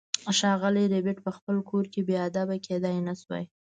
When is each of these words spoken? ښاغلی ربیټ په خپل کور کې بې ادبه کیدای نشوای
ښاغلی 0.37 0.85
ربیټ 0.93 1.17
په 1.25 1.31
خپل 1.37 1.57
کور 1.69 1.85
کې 1.93 2.01
بې 2.07 2.15
ادبه 2.27 2.55
کیدای 2.67 2.97
نشوای 3.07 3.45